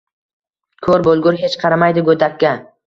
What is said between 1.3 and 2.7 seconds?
hech qaramaydi go'dakka.